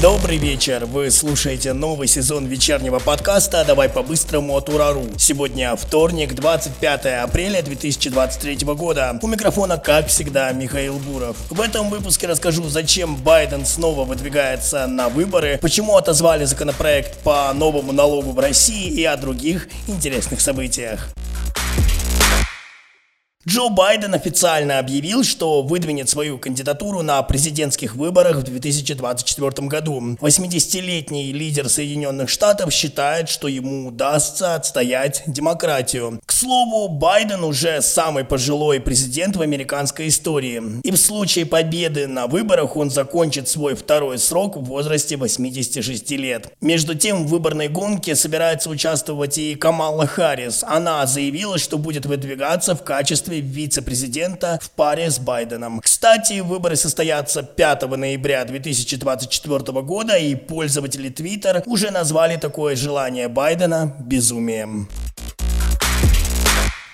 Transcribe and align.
Добрый 0.00 0.36
вечер, 0.36 0.84
вы 0.84 1.10
слушаете 1.10 1.72
новый 1.72 2.06
сезон 2.06 2.46
вечернего 2.46 3.00
подкаста 3.00 3.64
«Давай 3.66 3.88
по-быстрому» 3.88 4.54
от 4.54 4.68
Урару. 4.68 5.02
Сегодня 5.18 5.74
вторник, 5.74 6.36
25 6.36 7.06
апреля 7.24 7.62
2023 7.62 8.58
года. 8.76 9.18
У 9.20 9.26
микрофона, 9.26 9.76
как 9.76 10.06
всегда, 10.06 10.52
Михаил 10.52 11.00
Буров. 11.00 11.36
В 11.50 11.60
этом 11.60 11.90
выпуске 11.90 12.28
расскажу, 12.28 12.68
зачем 12.68 13.16
Байден 13.16 13.66
снова 13.66 14.04
выдвигается 14.04 14.86
на 14.86 15.08
выборы, 15.08 15.58
почему 15.60 15.96
отозвали 15.96 16.44
законопроект 16.44 17.18
по 17.24 17.52
новому 17.52 17.90
налогу 17.90 18.30
в 18.30 18.38
России 18.38 18.88
и 18.88 19.02
о 19.02 19.16
других 19.16 19.66
интересных 19.88 20.40
событиях. 20.40 21.08
Джо 23.48 23.70
Байден 23.70 24.12
официально 24.12 24.78
объявил, 24.78 25.24
что 25.24 25.62
выдвинет 25.62 26.10
свою 26.10 26.36
кандидатуру 26.36 27.00
на 27.00 27.22
президентских 27.22 27.96
выборах 27.96 28.36
в 28.36 28.42
2024 28.42 29.68
году. 29.68 30.18
80-летний 30.20 31.32
лидер 31.32 31.70
Соединенных 31.70 32.28
Штатов 32.28 32.74
считает, 32.74 33.30
что 33.30 33.48
ему 33.48 33.88
удастся 33.88 34.54
отстоять 34.54 35.22
демократию. 35.26 36.20
К 36.26 36.32
слову, 36.32 36.88
Байден 36.88 37.42
уже 37.42 37.80
самый 37.80 38.24
пожилой 38.24 38.80
президент 38.80 39.34
в 39.36 39.40
американской 39.40 40.08
истории. 40.08 40.62
И 40.82 40.90
в 40.90 40.98
случае 40.98 41.46
победы 41.46 42.06
на 42.06 42.26
выборах 42.26 42.76
он 42.76 42.90
закончит 42.90 43.48
свой 43.48 43.74
второй 43.74 44.18
срок 44.18 44.58
в 44.58 44.64
возрасте 44.64 45.16
86 45.16 46.10
лет. 46.10 46.52
Между 46.60 46.94
тем, 46.94 47.24
в 47.24 47.30
выборной 47.30 47.68
гонке 47.68 48.14
собирается 48.14 48.68
участвовать 48.68 49.38
и 49.38 49.54
Камала 49.54 50.06
Харрис. 50.06 50.62
Она 50.68 51.06
заявила, 51.06 51.56
что 51.56 51.78
будет 51.78 52.04
выдвигаться 52.04 52.74
в 52.74 52.84
качестве 52.84 53.37
вице-президента 53.40 54.58
в 54.62 54.70
паре 54.70 55.10
с 55.10 55.18
Байденом. 55.18 55.80
Кстати, 55.80 56.40
выборы 56.40 56.76
состоятся 56.76 57.42
5 57.42 57.82
ноября 57.96 58.44
2024 58.44 59.82
года, 59.82 60.16
и 60.16 60.34
пользователи 60.34 61.10
Twitter 61.10 61.62
уже 61.66 61.90
назвали 61.90 62.36
такое 62.36 62.76
желание 62.76 63.28
Байдена 63.28 63.96
безумием. 64.00 64.88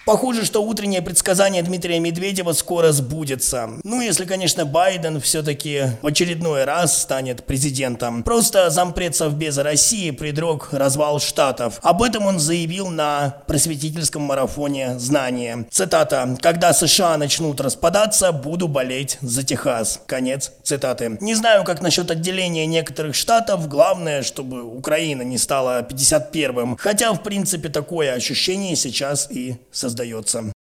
Похоже, 0.05 0.45
что 0.45 0.63
утреннее 0.63 1.01
предсказание 1.01 1.63
Дмитрия 1.63 1.99
Медведева 1.99 2.53
скоро 2.53 2.93
сбудется. 2.93 3.71
Ну, 3.85 4.03
если, 4.03 4.27
конечно, 4.27 4.67
Байден 4.67 5.19
все-таки 5.19 5.85
в 6.03 6.07
очередной 6.07 6.65
раз 6.65 7.01
станет 7.01 7.45
президентом. 7.45 8.23
Просто 8.23 8.69
зампред 8.69 9.17
Совбеза 9.17 9.63
России 9.63 10.11
предрек 10.11 10.69
развал 10.73 11.21
Штатов. 11.21 11.79
Об 11.83 12.03
этом 12.03 12.27
он 12.27 12.39
заявил 12.39 12.89
на 12.89 13.43
просветительском 13.47 14.21
марафоне 14.23 14.99
«Знания». 14.99 15.67
Цитата. 15.71 16.37
«Когда 16.43 16.75
США 16.75 17.17
начнут 17.17 17.59
распадаться, 17.63 18.31
буду 18.33 18.69
болеть 18.69 19.17
за 19.23 19.43
Техас». 19.43 20.03
Конец 20.07 20.53
цитаты. 20.63 21.17
Не 21.23 21.35
знаю, 21.35 21.65
как 21.65 21.81
насчет 21.81 22.11
отделения 22.11 22.67
некоторых 22.67 23.15
штатов. 23.15 23.69
Главное, 23.69 24.23
чтобы 24.23 24.65
Украина 24.65 25.23
не 25.23 25.39
стала 25.39 25.81
51-м. 25.81 26.77
Хотя, 26.77 27.15
в 27.15 27.23
принципе, 27.23 27.71
такое 27.71 28.13
ощущение 28.13 28.77
сейчас 28.77 29.31
и 29.31 29.57
создается 29.73 29.94
создается. 29.95 30.54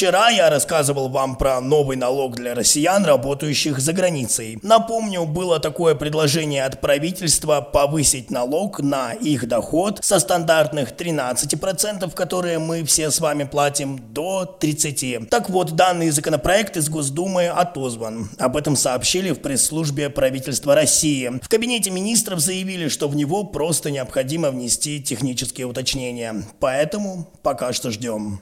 Вчера 0.00 0.30
я 0.30 0.48
рассказывал 0.48 1.10
вам 1.10 1.36
про 1.36 1.60
новый 1.60 1.98
налог 1.98 2.34
для 2.34 2.54
россиян, 2.54 3.04
работающих 3.04 3.80
за 3.80 3.92
границей. 3.92 4.58
Напомню, 4.62 5.26
было 5.26 5.60
такое 5.60 5.94
предложение 5.94 6.64
от 6.64 6.80
правительства 6.80 7.60
повысить 7.60 8.30
налог 8.30 8.80
на 8.80 9.12
их 9.12 9.46
доход 9.46 9.98
со 10.02 10.18
стандартных 10.18 10.92
13%, 10.92 12.10
которые 12.14 12.58
мы 12.58 12.82
все 12.84 13.10
с 13.10 13.20
вами 13.20 13.44
платим, 13.44 14.00
до 14.14 14.56
30%. 14.58 15.26
Так 15.26 15.50
вот, 15.50 15.72
данный 15.72 16.08
законопроект 16.08 16.78
из 16.78 16.88
Госдумы 16.88 17.48
отозван. 17.48 18.30
Об 18.38 18.56
этом 18.56 18.76
сообщили 18.76 19.32
в 19.32 19.42
пресс-службе 19.42 20.08
правительства 20.08 20.74
России. 20.74 21.30
В 21.42 21.48
кабинете 21.50 21.90
министров 21.90 22.40
заявили, 22.40 22.88
что 22.88 23.06
в 23.06 23.14
него 23.14 23.44
просто 23.44 23.90
необходимо 23.90 24.50
внести 24.50 25.02
технические 25.02 25.66
уточнения. 25.66 26.42
Поэтому 26.58 27.28
пока 27.42 27.74
что 27.74 27.90
ждем. 27.90 28.40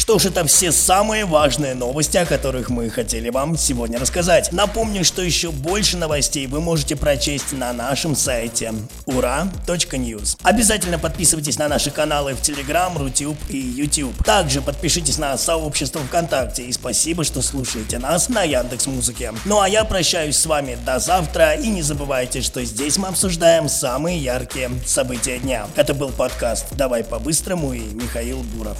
Что 0.00 0.18
ж, 0.18 0.24
это 0.24 0.46
все 0.46 0.72
самые 0.72 1.26
важные 1.26 1.74
новости, 1.74 2.16
о 2.16 2.24
которых 2.24 2.70
мы 2.70 2.88
хотели 2.88 3.28
вам 3.28 3.58
сегодня 3.58 3.98
рассказать. 3.98 4.50
Напомню, 4.50 5.04
что 5.04 5.20
еще 5.20 5.50
больше 5.50 5.98
новостей 5.98 6.46
вы 6.46 6.62
можете 6.62 6.96
прочесть 6.96 7.52
на 7.52 7.74
нашем 7.74 8.16
сайте 8.16 8.72
ура.news. 9.04 10.38
Обязательно 10.42 10.98
подписывайтесь 10.98 11.58
на 11.58 11.68
наши 11.68 11.90
каналы 11.90 12.32
в 12.34 12.40
Telegram, 12.40 12.96
Rutube 12.96 13.36
и 13.50 13.58
YouTube. 13.58 14.24
Также 14.24 14.62
подпишитесь 14.62 15.18
на 15.18 15.36
сообщество 15.36 16.00
ВКонтакте 16.00 16.62
и 16.62 16.72
спасибо, 16.72 17.22
что 17.22 17.42
слушаете 17.42 17.98
нас 17.98 18.30
на 18.30 18.42
Яндекс 18.42 18.86
Музыке. 18.86 19.34
Ну 19.44 19.60
а 19.60 19.68
я 19.68 19.84
прощаюсь 19.84 20.38
с 20.38 20.46
вами 20.46 20.78
до 20.86 20.98
завтра 20.98 21.52
и 21.52 21.68
не 21.68 21.82
забывайте, 21.82 22.40
что 22.40 22.64
здесь 22.64 22.96
мы 22.96 23.08
обсуждаем 23.08 23.68
самые 23.68 24.18
яркие 24.18 24.70
события 24.86 25.38
дня. 25.38 25.66
Это 25.76 25.92
был 25.92 26.08
подкаст 26.08 26.68
«Давай 26.70 27.04
по-быстрому» 27.04 27.74
и 27.74 27.80
Михаил 27.80 28.38
Буров. 28.54 28.78